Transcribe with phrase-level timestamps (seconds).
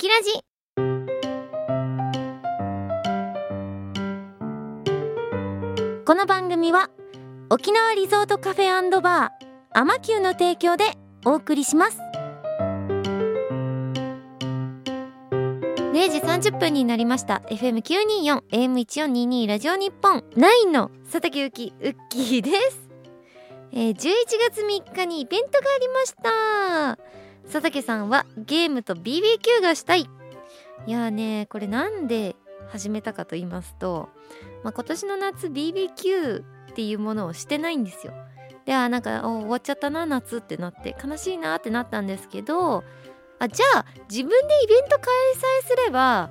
[0.00, 0.30] キラジ。
[6.04, 6.88] この番組は
[7.50, 10.84] 沖縄リゾートカフェバーアマキューの提供で
[11.24, 11.98] お送りします。
[15.32, 17.42] 0時30分になりました。
[17.50, 22.88] FM924 AM1422 ラジオ日本9の佐竹ゆきウッキーです、
[23.72, 23.96] えー、11
[24.48, 27.27] 月3日にイベントがありました。
[27.44, 30.08] 佐竹さんはゲームと BBQ がしたい。
[30.86, 32.36] いやーねこれなんで
[32.68, 34.08] 始めたかと言いますと、
[34.62, 38.12] まあ、今年の夏 BBQ っていうものをしてないんですよ。
[38.64, 42.84] であなんか終わっちゃったな夏ってなって悲しいなってなったんですけど
[43.38, 45.06] あじゃあ自分でイベント開
[45.64, 46.30] 催すれば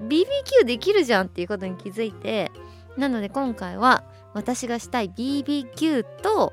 [0.00, 2.52] BBQ できるじゃんっていうことに気づいて
[2.96, 6.52] なので今回は私がしたい BBQ と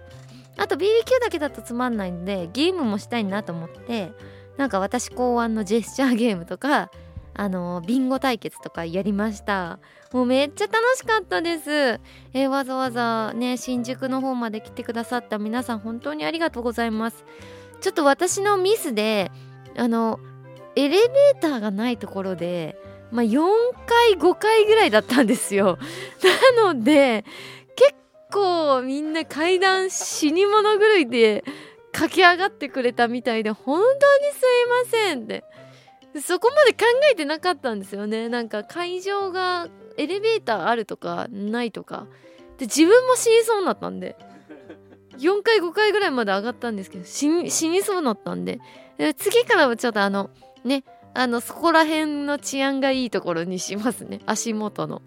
[0.60, 4.12] あと BBQ だけだとつまんないんでゲームもしたいなと思って
[4.58, 6.92] なんか私考案のジェスチャーゲームとか
[7.34, 9.80] あのビンゴ対決とかやりました。
[10.12, 11.70] もうめっちゃ楽しかったです。
[11.72, 17.24] えー、わざわざね新宿の方まで来てくださった皆さん本当にありがとうございます。
[17.80, 19.32] ちょっと私のミスで
[19.78, 20.20] あの
[20.76, 22.78] エレベーターがないところで
[23.10, 23.40] まあ4
[23.86, 25.78] 回5回ぐらいだったんですよ。
[26.58, 27.59] なので結
[28.32, 31.44] 構みんな階段死に物狂いで
[31.92, 35.44] 駆け上がってくれたみたいで本当にすいませんって。
[36.22, 38.30] そこまで考えてなかったんですよね。
[38.30, 42.08] なんか会場がエレベーターあるとかないとか。
[42.58, 44.16] で自分も死にそうになったんで。
[45.18, 48.60] 4回5回ぐらいまで上がったんですけど死にそうになったんで。
[48.98, 50.30] で次からはちょっとあの
[50.64, 54.20] ねあのそこら辺の治安がいいところにしますね。
[54.26, 55.02] 足元の。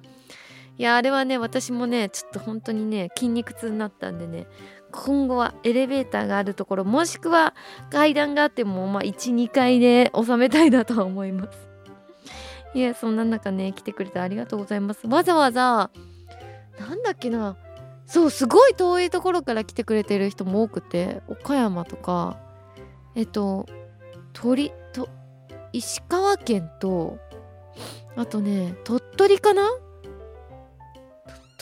[0.78, 4.46] いやあれはね私もねちょっと本当にね筋肉痛になったんでね
[4.90, 7.54] 今後はエレベーターがあるところもしくは
[7.90, 11.68] 階段があってもまあ12階で収めたいなとは思います。
[12.74, 15.06] いやそんな中ね来てくれてありがとうございます。
[15.06, 15.90] わざわざ
[16.78, 17.56] なんだっけな
[18.06, 22.38] そうすごい遠いところから来てくれてる人も多くて岡山とか
[23.14, 23.66] えっと
[24.32, 25.08] 鳥と
[25.72, 27.18] 石川県と
[28.16, 29.70] あとね鳥取かな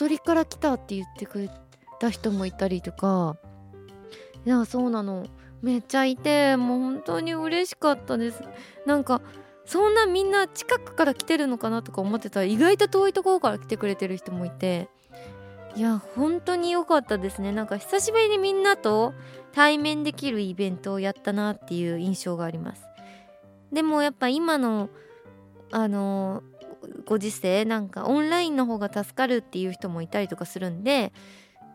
[0.01, 1.49] 鳥から来たって言ってくれ
[1.99, 3.37] た人もいたりとか。
[4.43, 5.27] いやそうなの。
[5.61, 8.41] めっちゃいてもう本当に嬉しかったです。
[8.87, 9.21] なんか
[9.63, 12.39] そんなみんな近くから来てるのかなとか思ってた。
[12.39, 14.89] ら意外と遠いところから来てくれてる人もいて。
[15.75, 17.51] いや本当に良かったですね。
[17.51, 19.13] なんか久しぶりにみんなと
[19.51, 22.83] 対面できるイベントをやったなっていう印象があります。
[23.71, 24.89] でもやっぱ今の
[25.69, 26.41] あの
[27.05, 31.13] ご時世なんかオンラインの方が助かるっていう人もいたりとかするんで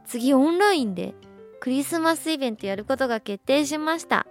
[0.06, 1.14] 次オンラインで
[1.60, 4.26] クリスマスイベントやることが決定しました。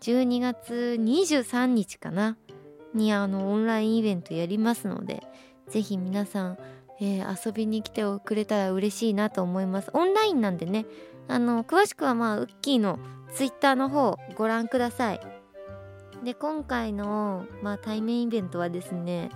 [0.00, 2.36] 12月23日かな。
[2.94, 5.22] にあのオンラインイベントやりますので
[5.68, 6.58] ぜひ皆さん、
[7.00, 9.90] えー、遊びに来てくれたら嬉しいなと思います。
[9.92, 10.86] オンラインなんでね
[11.28, 12.98] あの詳しくはまあウッキーの
[13.34, 15.20] ツイッターの方ご覧ください。
[16.24, 19.30] で今回の、まあ、対面イベントはですね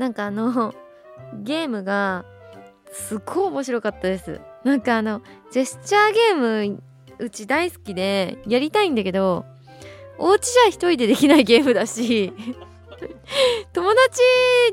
[0.00, 0.74] なんかあの
[1.44, 2.24] ゲームが
[2.90, 4.40] すっごい面白かったです。
[4.64, 5.20] なんかあの
[5.52, 6.82] ジェスチャーゲーム
[7.18, 9.44] うち大好きでやりたいんだけど
[10.18, 12.32] お家じゃ一人でできないゲームだし
[13.72, 14.22] 友達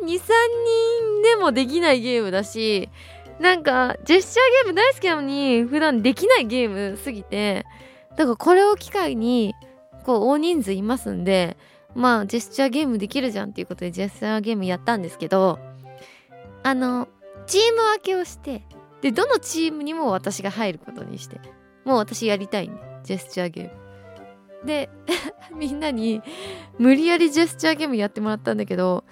[0.01, 2.89] 23人でもできないゲームだし
[3.39, 7.65] なんかジェスチャーゲーム大好きなのに普段できないゲームすぎて
[8.17, 9.55] だからこれを機会に
[10.05, 11.57] こう大人数いますんで
[11.95, 15.59] まあジェスチャーゲームできるじゃんっていうことでジェスチャーゲームやったんですけど
[16.63, 17.07] あの
[17.45, 18.63] チーム分けをして
[19.01, 21.39] でどのチームにも私が入ることにして
[21.85, 23.87] もう私やりたいんでジェスチャーゲーム。
[24.65, 24.89] で
[25.55, 26.21] みんなに
[26.77, 29.03] 無理やりジェスチャーゲームやってもらったんだけど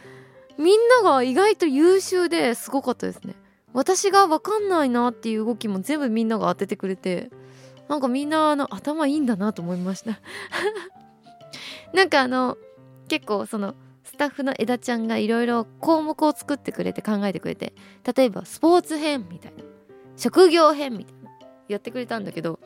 [0.58, 3.36] みんなが意外と優秀ですごかったですね。
[3.74, 7.30] 私が分かんないなっていう動きも全部みんなが当ててくれて
[7.90, 10.20] なんかみんなの頭いいんだなと思いました。
[11.96, 12.58] なんかあの
[13.08, 13.74] 結構その
[14.04, 17.74] スタッフの枝ちゃんがいろいろ項目を作ってくれて考えてくれて
[18.16, 19.64] 例えばスポーツ編みたいな
[20.18, 21.32] 職業編みたいな
[21.70, 22.60] やってくれたんだけど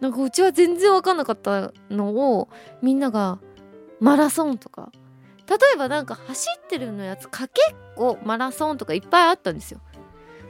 [0.00, 2.48] なんかうちは全然分かんなかったのを
[2.82, 3.38] みんなが
[4.00, 4.90] マラソンとか
[5.48, 9.80] 例えばなんか走ってるのやつかけっこマラソンとかいっぱいあったんですよ。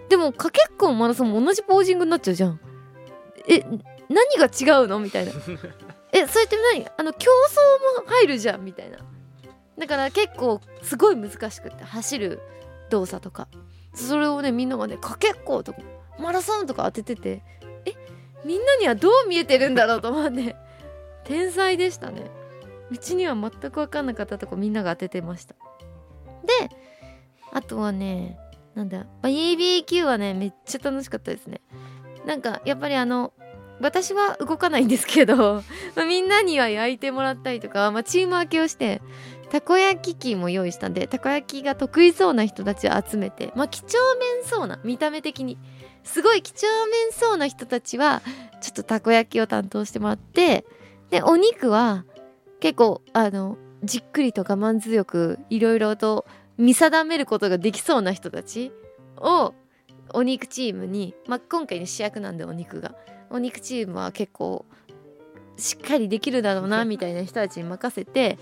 [0.08, 2.61] でもかけっこマラソンも同じポージングになっちゃうじゃん。
[3.46, 3.61] え
[4.08, 5.32] 何が違うのみたいな。
[6.16, 6.88] えそれって何？
[6.96, 7.30] あの競
[7.98, 8.98] 争も入るじゃんみたいな。
[9.78, 12.40] だから結構すごい難しくって走る
[12.90, 13.48] 動作とか。
[13.94, 15.78] それをねみんながねかけっことか
[16.18, 17.42] マラソンとか当ててて
[17.86, 17.94] え
[18.44, 20.54] みんなにはどう見えてるんだろうと思って
[21.24, 22.30] 天才でしたね。
[22.90, 25.54] うちには全く分かんなかったとこみんなが当ててました。
[26.44, 26.70] で
[27.52, 28.38] あとはね
[28.74, 31.62] なんだ BBQ はねめっちゃ楽しかったですね。
[32.26, 33.32] なんかやっぱりあの
[33.81, 35.62] 私は動かないんですけど、
[35.94, 39.02] ま、みんなには焼いてもらったりとか、まあ、チーム分けをして
[39.50, 45.58] たこ焼き器も用意したんでたこ焼きが得意そうな人たちを集めてまあ几帳面そうな見た目的に。
[46.06, 48.23] すごい几帳面そうな人たちは
[48.61, 50.64] ちょっとたこ焼きを担当してもらって
[51.11, 52.05] でお肉は
[52.61, 56.25] 結構あのじっくりと我慢強くいろいろと
[56.58, 58.73] 見定めることができそうな人たち
[59.17, 59.52] を
[60.14, 62.94] お肉チームに、まあ、今回の主役なんでお肉が。
[63.37, 64.65] お肉チームは結構
[65.56, 68.38] しっかりできるだろうなみたいな人たちに任せて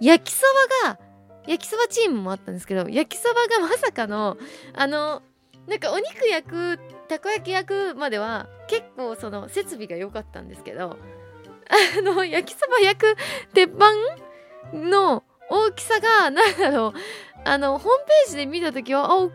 [0.00, 0.42] 焼きそ
[0.84, 0.98] ばが
[1.46, 4.36] 焼きそばチームもあったんですけど焼きそばがまさかの
[4.74, 5.22] あの
[5.68, 6.78] なんかお肉焼く
[7.08, 10.96] たこ焼き焼くまでは結構その設備が良かったんですけど
[11.98, 13.16] あの焼きそば焼く
[13.52, 13.86] 鉄板
[14.72, 16.92] の大きさが何だろう
[17.44, 19.32] あのホームページで見た時はあ大き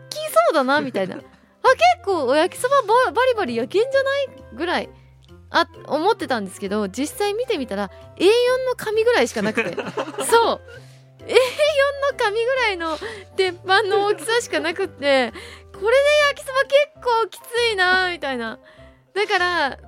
[0.50, 1.16] うだなみたいな。
[1.64, 4.28] あ結構お焼きそばバリバリ焼けんじゃない？
[4.54, 4.90] ぐらい
[5.52, 8.26] あ思ってたんですけど実際見てみたら A4
[8.68, 9.76] の紙ぐらいしかなくて。
[10.24, 10.60] そう。
[11.22, 11.34] A4
[12.12, 12.98] の紙ぐらいの
[13.36, 15.32] 鉄板の大きさしかなくって
[15.72, 15.92] これで
[16.28, 18.58] 焼きそば結構きついなみたいな。
[19.14, 19.78] だから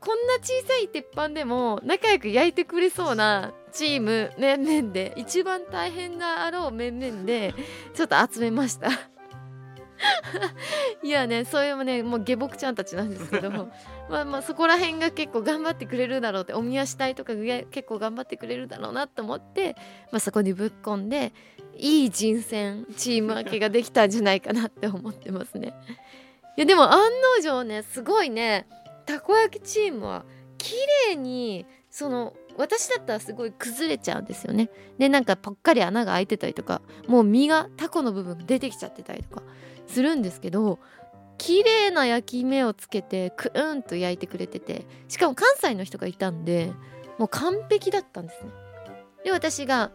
[0.00, 7.54] こんな小さい鉄板でも仲良く焼いてくれそうなチーム面々で一番大変なあろう面々で
[7.94, 8.88] ちょっと集めました
[11.02, 13.50] いやねそういうねもう下僕ちゃんたちなんですけど
[14.08, 19.76] まあまあそこら辺が結構頑張ってくれるだろうっておみ足隊とか結構頑張ってくれるだろうなと思って、
[20.10, 21.32] まあ、そこにぶっ込んで
[21.76, 25.74] いい人選チーム分けができたんじゃないかなって思ってますね。
[26.56, 28.66] いやでも案の定ねすごいね
[29.06, 30.24] たこ焼きチームは
[30.58, 30.74] 綺
[31.10, 34.68] 麗にその私だったらすごい崩れちゃうんですよね。
[34.98, 39.42] でなんかぽっかり穴が開いてたりとかもう身がタコの部分が出てきちゃってたりとか
[39.90, 40.78] するんですけど
[41.36, 46.72] 綺麗な焼き目をつけてクーンと焼いてくれててしかも関西の人がいたんで
[47.18, 48.50] もう完璧だったんですね。
[49.24, 49.90] で私が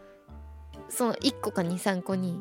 [0.88, 2.40] その1個か23個に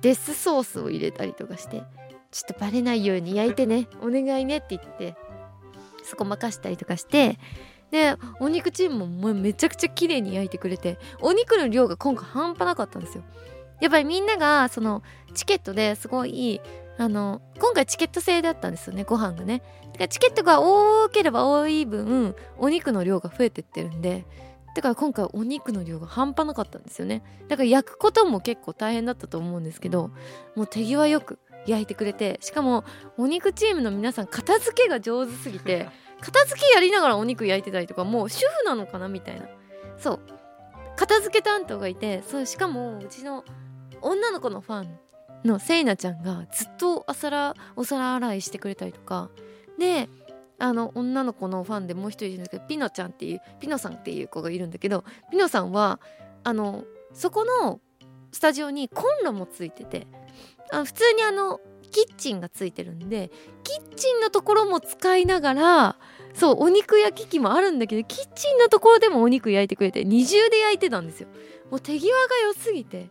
[0.00, 1.82] デスソースを入れたりとかして
[2.30, 5.16] ちょっとバレないように焼いてねお願いねって言って
[6.02, 7.38] そこ任したりとかして
[7.90, 13.24] でお肉チームもめちゃくちゃ綺麗に焼いてくれてお肉の量が今回半端なかったんですよ
[13.80, 15.02] やっぱりみんながその
[15.34, 16.60] チケットですごい
[16.98, 19.62] あの今回チケット制だったんですよねご飯がね。
[19.86, 24.26] だからチケットが多ければ多い分お肉の量が増えてってるんで。
[24.74, 27.22] だから今回お肉の量が半端なかったんですよね。
[27.48, 30.10] だから焼くことも結構大変だったと思うんですけど
[30.54, 32.84] もう手際よく焼いてくれてしかも
[33.16, 35.88] お肉チームの皆さん片付けが上手すぎて
[36.20, 39.46] 片付けやりながらお肉焼いてたりとかもう主婦なのかなみたいな。
[39.96, 40.20] そう。
[40.96, 43.44] 片付け担当がいてそうしかもうちの
[44.00, 44.98] 女の子のファン
[45.48, 49.30] のせいなちゃんがずっとお皿お皿洗いしてくれたりとか。
[49.78, 50.08] で
[50.60, 56.00] あの女の子のファンでもう一人いるんですけどピノちゃんっていうピノさんっていう子がいるんだけどピノさんは
[56.42, 57.80] あのそこの
[58.32, 60.08] スタジオにコンロもついてて
[60.72, 61.60] あ普通にあの
[61.92, 63.30] キッチンがついてるんで
[63.62, 65.96] キッチンのところも使いながら
[66.34, 71.28] そうお肉焼き器もあるんだけどキッチンのところでもお肉焼いてくれて二重で焼いてたんですよ。
[71.70, 73.10] もう手際が良すぎて。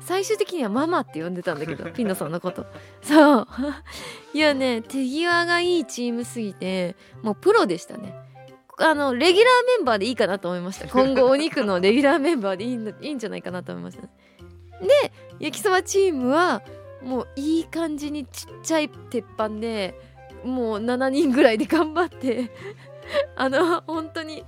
[0.00, 2.66] 最終的にはママって呼んでたんだけど ピノさんのこと。
[3.02, 3.46] そう。
[4.34, 8.14] いやね手際がいいチームすぎてもうプロでしたね。
[8.78, 10.86] あのレギュラーメンバーでいいかなと思いました。
[10.92, 14.10] 今後お肉のレギュラーメンバーでいいんいいんじゃないかなと思いました、ね、
[14.82, 16.62] で焼きそばチームは
[17.02, 19.98] もういい感じにちっちゃい鉄板で
[20.44, 22.50] もう7人ぐらいで頑張って
[23.34, 24.44] あの本当に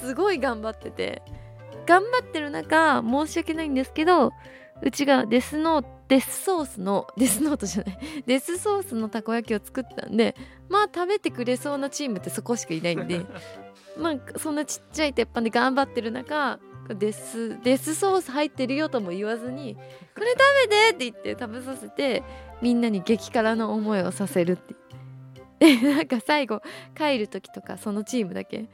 [0.00, 1.22] すごい頑張ってて。
[1.86, 4.32] 頑張ってる中申し訳ないんですけど
[4.82, 7.98] うちがデスノーデスソースのデスノートじゃない。
[8.26, 10.34] デスソースのたこ焼きを作ったんで
[10.68, 13.20] まあ食べてくれそうなチームってそこしかいないんで
[13.96, 16.58] まあそんなちっちゃい鉄板で頑張ってる中
[16.88, 22.22] デスデスソース入ってるよとも言わずにこれ食べてって言って食べさせて
[22.60, 24.74] みんなに激辛の思いをさせるって。
[25.60, 26.60] で なんか最後
[26.96, 28.68] 帰る時とかそのチームだけ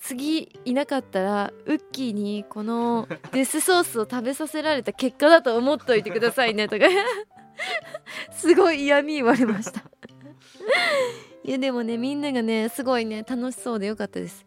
[0.00, 6.86] 次いなかったらウッキーにこの デスソースを食べさせられた結果だと思っといてくださいねとか。
[8.32, 9.82] すごい嫌味言われました。
[11.42, 14.44] いやでもねみんながねすごいね楽しそうでよかったです。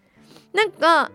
[0.54, 1.12] なんか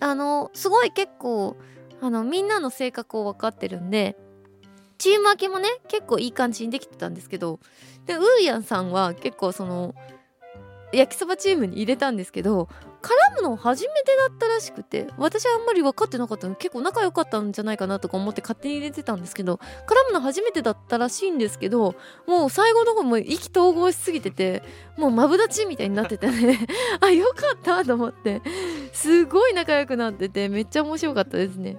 [0.00, 1.56] あのすごい結構
[2.00, 4.16] あのみんなの性格を分かってるんで
[4.98, 7.60] チーム分けもね結構いい感じにできてたんですけど
[8.06, 9.94] でウーヤンさんは結構その
[10.92, 12.68] 焼きそばチームに入れたんですけど
[13.04, 19.60] 絡むの初めてだったらしくて私はあんまり分かってなかったの結構仲良かったんじゃないかなとか思って勝手に入れてたんですけど絡
[20.08, 21.94] むの初めてだったらしいんですけど
[22.26, 24.62] もう最後の方も意気投合しすぎてて
[24.96, 26.66] もうマブダチみたいになっててね。
[27.00, 28.40] あよかったと思って。
[28.92, 31.76] すごい仲良くなっててめっちゃ面白かったですね。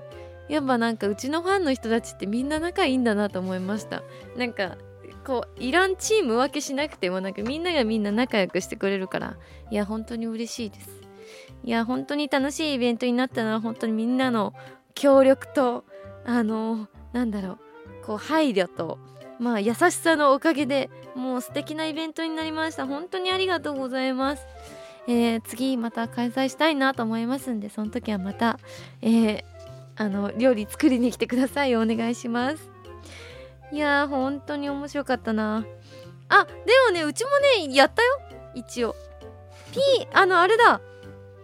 [0.49, 4.03] やっぱなんかうちのファンの人たちってみんな仲いいんだなと思いました。
[4.35, 4.77] なんか
[5.25, 9.37] こういらんチーム分けしなくてもなんかみんながみんな仲良くしてくれるから
[9.71, 11.04] いや本当に嬉しいです。
[11.65, 14.53] いや本当に楽しいイベントになったのは本当にみんなの
[14.93, 15.83] 協力と
[16.23, 17.59] あのなんだろう
[18.05, 18.99] こう配慮と
[19.39, 22.85] まあ優しさのおかげでもう素敵なイベントになりました。
[22.85, 24.45] 本当にありがとうございます。
[25.07, 28.59] えー、次また開催したいなと思いますんでその時はまた、
[29.01, 29.43] えー、
[29.97, 31.75] あの料理作りに来てください。
[31.75, 32.69] お願いします。
[33.71, 35.65] いやー本当に面白かったな。
[36.29, 36.51] あで
[36.87, 37.29] もねうちも
[37.67, 38.19] ねやったよ。
[38.53, 38.95] 一応。
[39.73, 39.79] P
[40.13, 40.79] あのあれだ。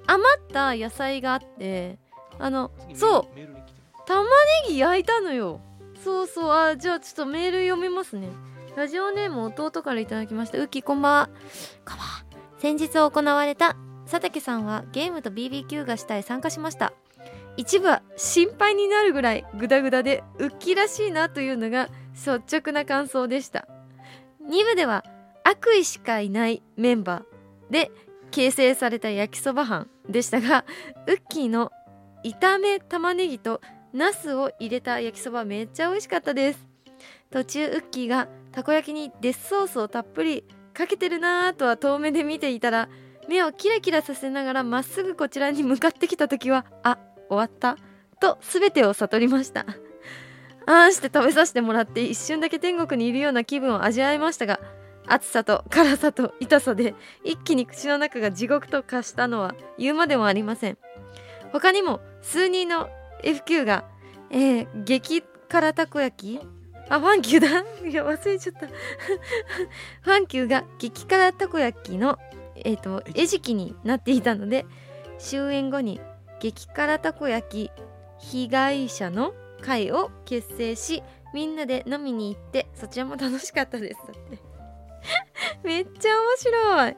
[0.08, 2.00] 余った野菜があって
[2.39, 3.39] あのそう。
[4.08, 4.27] 玉ね
[4.67, 5.62] ぎ焼いたのよ。
[6.03, 6.51] そうそう。
[6.51, 8.29] あじゃあちょっとメール読みますね。
[8.75, 10.58] ラジオネーム弟からいただきました。
[10.58, 11.29] ウッキーこんばんは
[11.86, 12.25] こんばんは
[12.60, 16.93] 先日行われた佐竹さんはゲームと BBQ がしたい参加しました。
[17.58, 23.67] 一部は心配になるぐらいグダグダでウッキーらしいなというのが率直な感想でした。
[24.50, 25.03] 2部では
[25.43, 27.91] 悪意しかいないメンバーで
[28.31, 30.65] 形成された焼きそば班でしたが
[31.07, 31.71] ウッキーの
[32.23, 33.61] 炒め玉ねぎと
[33.93, 36.65] ナスを入れた焼きそばめっちゃ美味しかったです。
[37.29, 42.89] 途中ウッキーがたこ焼きにデスソースをたっぷりかけてるなーとは遠目で見ていたら
[43.27, 46.97] 目をキラキラさせながらまっすぐこちらに向かってきた時はあ
[47.29, 47.77] 終わった？
[48.19, 49.65] と全てを悟りました。
[50.67, 54.59] あんして食べさせてもらって一瞬だけ天国にいるような気分を味わいましたが
[55.12, 60.77] 暑さと辛さと痛さで一気に口の中が地獄と化したのは言うまでもありません。
[61.51, 62.89] 他にも数人の
[63.22, 63.84] FQ が、
[64.30, 66.48] えー、激辛たこ焼き？
[66.89, 67.60] あファンキューだ。
[67.86, 68.68] いや忘れちゃった。
[70.01, 72.18] ファンキューが激辛たこ焼きの
[72.56, 74.65] えっ、ー、と餌食になっていたので
[75.20, 76.00] 終演後に
[76.39, 77.72] 激辛たこ焼き
[78.18, 81.03] 被害者の会を結成し
[81.34, 84.00] みんなで飲みに行ってそちらも楽しかったです。
[84.08, 84.50] だって。
[85.63, 86.98] めっちゃ面白い。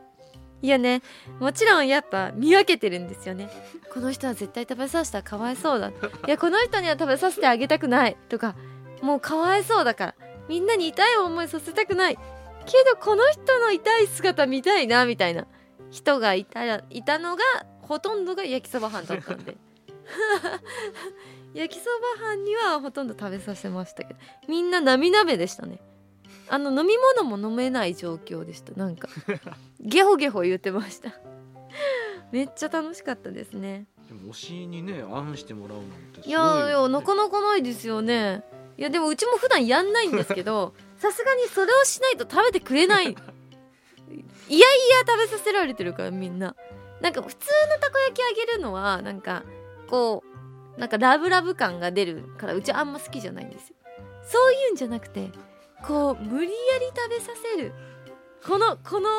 [0.62, 1.02] いやね
[1.42, 3.50] もちろんやっぱ見分けてるんですよね。
[3.94, 5.90] この人は絶対食べさせたらかわいそうだ。
[6.28, 8.56] いやこの人には食べさせてあげたくないとか
[9.02, 10.16] もうかわいそうだから
[10.48, 12.16] みんなに痛い思いさせたくない。
[12.66, 15.48] けどこの人の痛い姿見たいなみたいな。
[15.94, 17.44] 人がいたらいたのが
[17.82, 19.56] ほとんどが焼きそば班だったんで。
[21.54, 21.86] 焼きそ
[22.20, 24.20] ば班にはほとんど食べさせましたけど。
[24.48, 25.80] みんな涙目でしたね
[26.54, 28.74] あの飲み物も飲めない状況でした。
[28.74, 29.10] なんか。
[29.82, 31.12] ゲホゲホ言ってました。
[32.32, 33.88] めっちゃ楽しかったですね。
[34.08, 38.44] でも推しにねあんしてもらうなんて、ね、いやいやなかなかないですよね。
[38.78, 43.06] いやでもうちも普段やんないんですけど さすがにそれをしないと食べてくれない。
[43.06, 44.68] いやいや
[45.08, 46.56] 食べさせられてるからみんな。
[47.02, 49.44] なんか普通のたこ焼きあげるのはなんか
[49.88, 50.24] こ
[50.78, 53.76] うなんかラブラブ感が出るからうちあんま好きじゃないんですよ。
[54.22, 55.32] そういうんじゃなくて
[55.86, 57.74] こう無理やり食べさせる。
[58.46, 59.10] このこの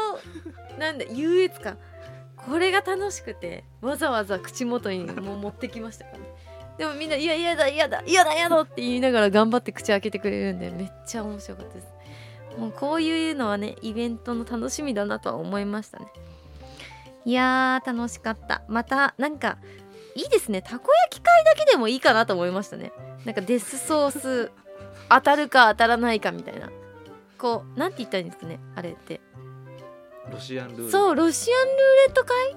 [0.79, 1.79] なんだ優越感。
[2.37, 6.25] これが楽しくてわざわざ口元にもう持ってきましたからね。
[6.77, 11.87] でもみんな「いや嫌だ嫌だ嫌だ嫌だ」って言いながら頑張って口開けてくれるんでめっちゃ面白かったです。
[12.59, 16.07] もうこういうのはねイベントの楽しみだなとは思いましたね。
[17.25, 18.63] いやー楽しかった。
[18.69, 19.59] またなんか
[20.15, 20.61] いいですね。
[20.61, 22.93] たこ焼き会だけでもいいかなと思いましたね。
[23.25, 24.51] なんかデスソース
[25.09, 26.71] 当たるか当たらないかみたいな。
[27.39, 29.21] こうなんて言ったらいいんですかねあれって。
[30.33, 30.93] ロシアンルーレット。
[30.93, 32.57] そうロシアンルーレット会？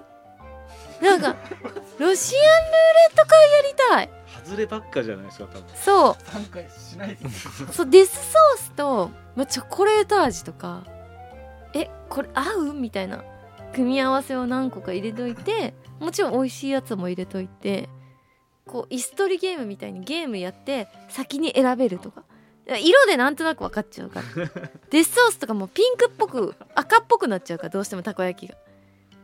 [1.02, 1.36] なんか
[2.00, 4.10] ロシアンルーレット会やりたい。
[4.46, 5.64] 外ればっかじゃないですか多分。
[5.76, 6.16] そう。
[6.24, 7.74] 参加しないです。
[7.74, 10.84] そうデスソースと、まあ、チョコレート味とか。
[11.74, 12.74] えこれ合う？
[12.74, 13.24] みたいな。
[13.74, 17.90] 組み合わせを何個か入れといてもちろん美味しいやつも入れといて
[18.66, 22.24] こう椅子取りゲームみたいにゲームやって先に選べるとか
[22.76, 24.50] 色でなんとなく分かっちゃうから。
[24.90, 28.58] デスソースとかもピンクっぽく赤っぽくなっちゃうからどうしてもたこ焼きが。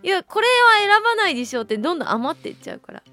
[0.01, 3.03] いやこれは選ばないでしょうってどんどん余っていっちゃうから。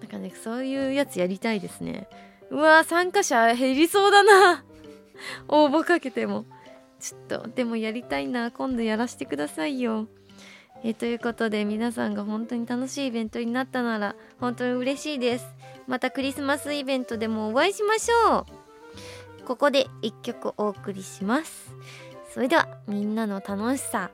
[0.00, 2.08] なんかねそういうやつやりたいですね。
[2.50, 4.64] うわ参加者減りそうだな。
[5.48, 6.44] 応募かけても。
[6.98, 8.50] ちょっとでもやりたいな。
[8.50, 10.08] 今度やらせてくださいよ。
[10.82, 15.46] えということで皆さんが本当に楽しいイベントになったなら本当に嬉しいです。
[15.86, 18.59] またクリスマスイベントでもお会いしましょう
[19.40, 21.74] ここで一曲お送りします。
[22.32, 24.10] それではみんなの楽しさ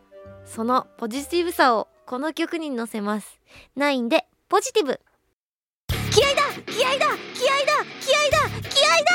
[0.47, 3.41] そのポジティブさをこの曲に乗せます。
[3.77, 5.01] 9でポジティブ。
[6.11, 9.13] 気合だ気合だ気合だ気合だ気合だ！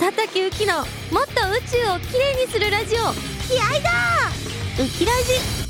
[0.00, 0.84] 佐武宇綺のもっ
[1.26, 2.98] と宇宙をきれいにするラジオ
[3.46, 3.90] 気合だ！
[4.82, 5.64] ウキラジ。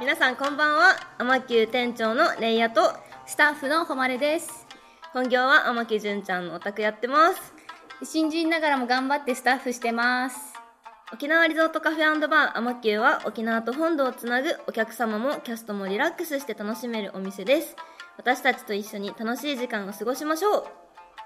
[0.00, 0.96] 皆さんこんばんは。
[1.18, 2.94] アマキュー店長のレイヤと
[3.26, 4.66] スタッフの誉れです
[5.12, 7.52] 本業は天木純ちゃんのオタクやってます。
[8.04, 10.36] 新人ながらも頑張ってスタッフしてます。
[11.12, 17.74] 沖縄リゾートカフェバーアマキューは沖縄と本土をつなぐお客様もキャストもリラックスして楽しめるお店です。
[18.18, 20.64] 私たちと一緒に楽しい時間を過ごしましょう。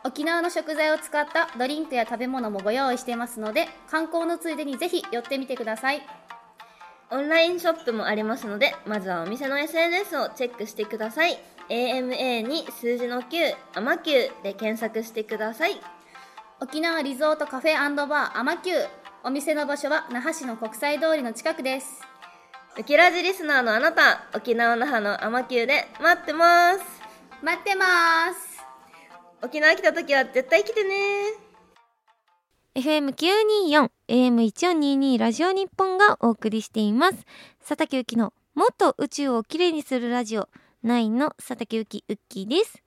[0.05, 6.00] 沖縄の食材を使ったドリンクや食べ物もご用意していますので観光のついでにぜひ寄ってみてください。
[7.11, 15.80] オンラインショップもありますのでまずはお店の SNS をチェックしてください AMA に数字の9アマキューで検索してください。
[16.61, 17.75] 沖縄リゾートカフェ
[18.06, 18.88] バーアマキュー
[19.23, 22.02] お店の場所は那覇市の国際通りの近くです。
[22.78, 26.80] ウキラジリスナーのあなた沖縄那覇のアマキューで待ってます。
[27.42, 27.87] 待ってま
[28.35, 28.62] す。
[29.42, 31.44] 沖縄来た時は絶対来てね。
[32.75, 37.25] FM924 AM1422 ラジオ日本がお送りしています。
[37.61, 40.49] 佐竹ゆきのもっと宇宙をきれいにするラジオ
[40.85, 42.83] 9の佐竹ゆきウッキーです。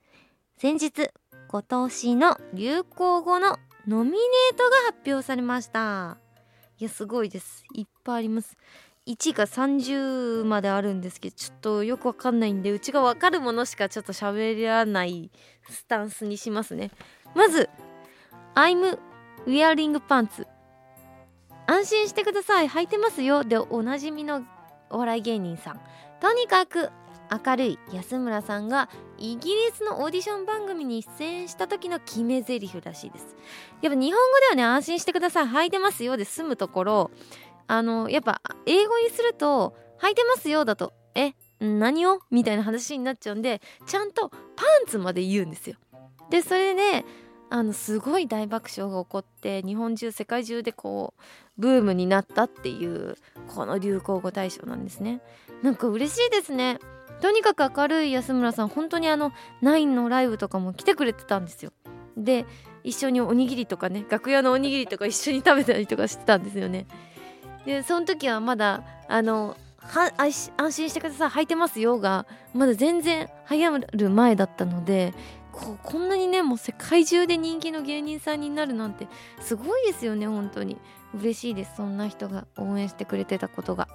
[0.60, 1.10] 先日
[1.48, 6.20] 今年の流行語のノミネートが発表されました。
[6.78, 7.64] いやすごいです。
[7.74, 8.56] いっぱいあります。
[9.08, 15.32] 1が30まであるんですけどちょっとよくわかんないんでうちがわかるものしかちょっと喋らない
[15.68, 16.92] スタンスにしますね。
[17.34, 17.68] まず
[18.54, 19.00] I'm
[19.48, 20.46] wearing pants
[21.66, 22.70] 安心してください。
[22.70, 23.44] 履いてますよ。
[23.44, 24.44] でおなじみの
[24.92, 25.82] お笑い芸人さん。
[26.22, 26.92] とにかく
[27.46, 33.36] 明るい安村さんがイギリスのオーディション番組に出演した時の決め台詞らしいです。
[33.82, 35.46] やっぱ日本語ではね安心してください。
[35.46, 37.12] 履いてますよで済むところ。
[37.68, 42.20] あのやっぱ英語にすると履いてますよだとえ何を？
[42.32, 44.36] みたいな話になっちゃうんでちゃんとパ
[44.86, 45.76] ンツまで言うんですよ。
[46.30, 47.04] でそれで
[47.50, 51.22] あのすごい大爆笑が起こって日本中世界中でこう
[51.58, 53.16] ブームになったっていう
[53.48, 55.22] この流行語大賞なんですね。
[55.64, 56.80] なんか嬉しいですね。
[57.22, 61.72] とにかく明るい安村さん本当にあのナインのライブとかも来てくれてたんですよ。
[62.16, 62.46] で
[62.84, 66.86] 一緒におにぎりとかね楽屋のおにぎりとか一緒に食べたりとかしてたんですよね。
[67.66, 75.14] でその時はまだあのは安心してください履いてますよがまだ全然流行る前だったので
[75.52, 79.08] ここんなにねもう世界中で人気の芸人さんになるなんて
[79.42, 80.78] すごいですよね本当に。
[81.14, 83.88] 嬉しいですそんな人が応援してくれてたことが。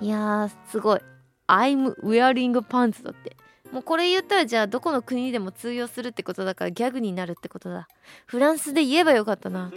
[0.00, 1.00] いやーすごい。
[1.52, 3.36] I'm wearing pants だって。
[3.70, 7.88] もうこれ言ったらじゃあどこの国でも通用するってことだからギャグになるってことだ。
[8.26, 9.70] フランスで言えばよかったな。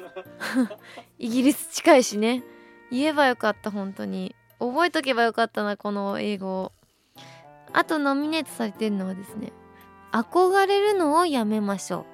[1.20, 2.44] イギリス近いしね。
[2.92, 4.36] 言えばよかった本当に。
[4.60, 6.72] 覚えとけばよかったなこの英語
[7.74, 9.52] あとノミネートされてるのはですね
[10.14, 12.06] 憧れるのをやめましょ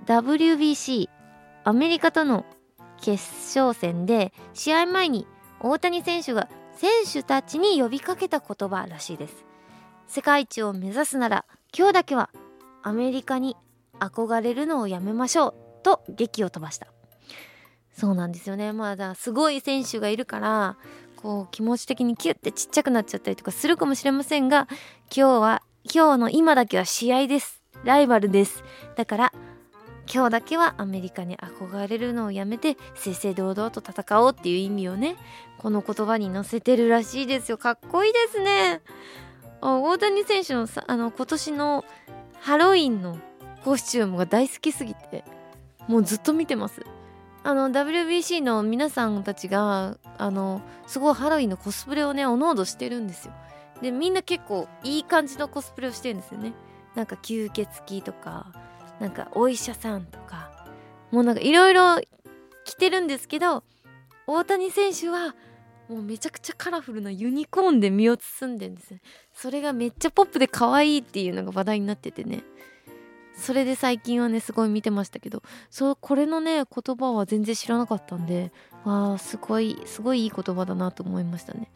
[0.00, 0.04] う。
[0.04, 1.08] WBC
[1.64, 2.44] アメリカとの
[3.00, 3.22] 決
[3.58, 5.26] 勝戦で試合前に
[5.60, 6.48] 大谷選手が
[6.82, 9.44] 選手たちに呼びかけた言葉らしいです。
[10.08, 12.30] 世界一を目指すなら今日だけは
[12.82, 13.56] アメリカに
[14.00, 16.88] 憧れるのをやめましょうと劇を飛ばした。
[17.92, 18.72] そうなんですよね。
[18.72, 20.76] まだすごい選手がいるから
[21.14, 24.66] こう気持ち的にキュッてちっちゃくなっちゃったりとかするかもしれませんが
[25.16, 27.62] 今日は今日の今だけは試合です。
[27.84, 28.64] ライバルです。
[28.96, 29.32] だから
[30.12, 35.16] 今日だけはアメリカに憧れるのをやめて正々堂々と戦おうっていう意味をね
[35.56, 37.56] この言葉に載せてるらしいですよ。
[37.56, 38.82] かっこいいですね。
[39.62, 41.84] 大谷選手のさあの今年の
[42.40, 43.16] ハロウィンの
[43.64, 45.24] コスチュームが大好きすぎて
[45.88, 46.82] もうずっと見てます。
[47.44, 53.34] あの WBC の皆さんたちがあのすごいハロウィンのコスプレをねおのおのしてるんですよ。
[53.80, 56.52] でみんな結構いい感じのコスプレをしてるんですよね。
[56.94, 58.52] なんか吸血鬼とか
[59.00, 60.50] なんかお医者さんとか
[61.10, 62.00] もうなんかいろいろ
[62.64, 63.64] 着てるんですけど
[64.26, 65.34] 大谷選手は
[65.88, 68.94] もうめちゃくちゃカラフルなユニコーンで身を包んでんです
[69.34, 72.44] それがめっちゃポップで可愛いっていうのが話題になっててね。
[73.34, 78.52] それで最近はねすごい見てましたけどそうこれのね言葉は全然知らなかったんで
[78.84, 81.70] わあすごいすごいいい言葉だなと思いましたね。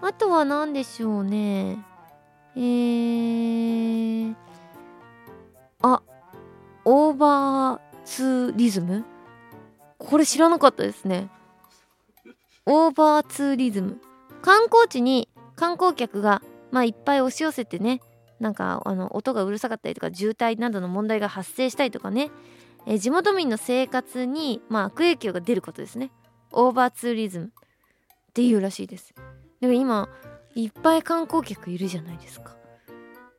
[0.00, 1.78] あとは何でしょうね。
[2.56, 4.34] えー、
[5.82, 6.02] あ
[6.84, 9.04] オーバーツーリズム？
[9.98, 11.28] これ知らなかったですね。
[12.66, 14.00] オーバーツーリズム。
[14.40, 18.00] 観光地に観光客がまあいっぱい押し寄せてね
[18.40, 22.30] なんかあの音がうるさかったりとか渋滞などの問題が発生したりとかね、
[22.86, 26.10] え地元民の生活に、まあ、悪影響が出ることですね。
[26.50, 27.46] オーバーツーリズム。
[27.46, 27.48] っ
[28.32, 29.14] ていうらしいです。
[29.60, 30.08] でも今
[30.54, 32.56] いっぱい観光客いるじゃないですか。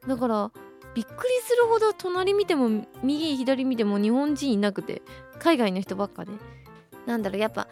[0.08, 0.52] だから
[0.96, 5.02] びっくりするほど隣見ても右左見ても日本人いなくて
[5.40, 6.32] 海外の人ばっかで。
[7.06, 7.68] なんだろうやっぱ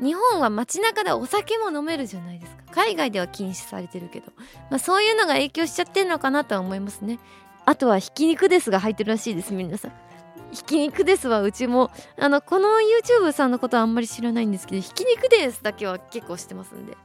[0.00, 2.62] 日本は街中でお酒も飲めるじゃないですか。
[2.72, 4.32] 海外では禁止されてるけど、
[4.70, 7.18] まあ、そういうのが影響しちゃってるのかなとは思いますね。
[7.66, 9.92] あとはひき肉ですが入ってるらしいです皆さん。
[10.52, 11.90] ひき肉ですはうちも。
[12.18, 16.96] あのこの YouTube さんのことはあんまり知らないんですけどひき肉ですだけは結構知ってますんで。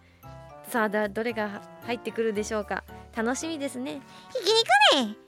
[0.70, 2.84] さあだどれが入ってくるでしょうか。
[3.16, 4.02] 楽しみですね。
[4.30, 4.54] ひき
[5.02, 5.25] 肉ね。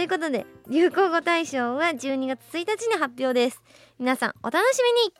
[0.00, 3.60] ということで流行語大賞は12月1日に発表です。
[3.98, 5.12] 皆さんお楽しみに。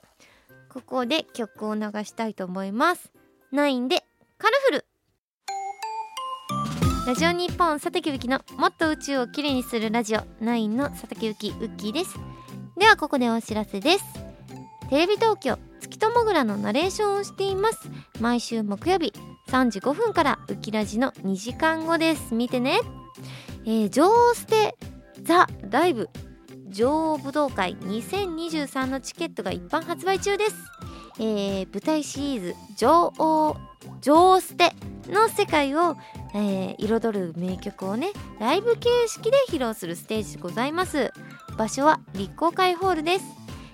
[0.70, 3.12] ここで曲を流したいと思います。
[3.52, 4.02] 9で
[4.38, 4.86] カラフル。
[7.06, 10.20] ラジオ日本佐竹ゆきのもっと宇宙をきれいにするラジオ。
[10.40, 12.18] 9の佐竹ゆきウッキーです。
[12.78, 14.04] ではここでお知らせです。
[14.88, 17.90] テレビ東京月ともぐらのナレーションをしています。
[18.18, 19.12] 毎週木曜日
[19.48, 22.34] 3時5分からウキラジの2時間後です。
[22.34, 22.80] 見てね。
[23.64, 24.76] えー、女王ステ
[25.22, 26.08] ザ・ライブ。
[26.70, 30.54] 女王武道会2023のチケットが一般発売中です、
[31.18, 33.56] えー、舞台シリーズ女王
[34.00, 34.72] 女王ステ
[35.08, 35.96] の世界を、
[36.32, 41.12] えー、彩る名曲をねライブ形式で披露するステージでございます。
[41.58, 43.24] 場所は立候会ホールです、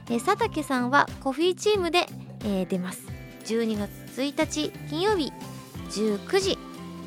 [0.08, 2.06] えー、佐竹さんはコフィーチームで、
[2.44, 3.02] えー、出ます。
[3.44, 5.32] 12月1日金曜日
[5.90, 6.58] 19時。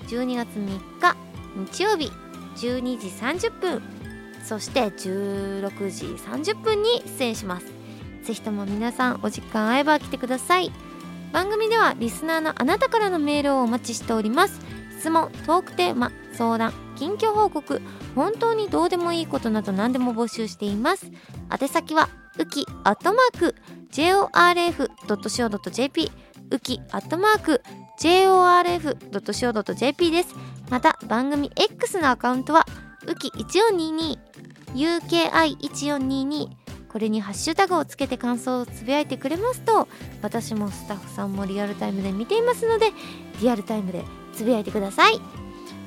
[0.07, 1.17] 12月3日
[1.55, 2.11] 日曜日。
[2.55, 3.81] 12時30分
[4.43, 7.65] そして16時30分に出演します。
[8.23, 10.71] ぜひとも皆さんお時間合えば来てください。
[11.31, 14.59] 番組ではリスナーのあなたからのメールをお待ちしております。
[14.99, 17.81] 質問トークテーマ相談近況報告
[18.15, 21.09] 本当にどうでもいいことなど何でも募集しています。
[21.51, 23.55] 宛先はウキアットマーク
[23.91, 26.11] JORF.CO.JP
[26.51, 27.61] ウキアットマーク
[27.99, 30.35] JORF.CO.JP です。
[30.69, 32.65] また番組 X のアカウントは
[33.07, 34.17] ウキ1422
[34.73, 36.47] UKI1422
[36.89, 39.87] これにハッシュタグをつけて感想をつぶやいてくれますと
[40.21, 42.91] 私もスタッフさんもリアルタイムで見ていますので
[43.41, 45.19] リアルタイムでつぶやいてください。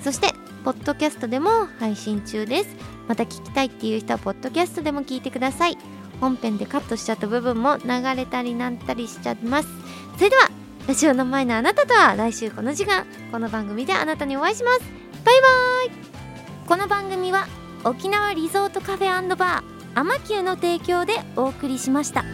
[0.02, 0.28] そして
[0.64, 2.76] ポッドキャストでも配信中です。
[3.08, 5.78] また聞きたいっていう人はポッドキャストでも聞いてください。
[6.20, 9.68] 本編でカットしちゃった部分も流れたりなんたりしちゃいます。
[10.16, 10.50] それでは
[10.88, 14.80] ラジオの前のあなたとは来週この時間この番組であなたにお会いします
[15.24, 15.40] バイ
[15.88, 17.46] バイこの番組は
[17.84, 22.24] 沖縄リゾートカフェバーアマキューの提供でお送りしました。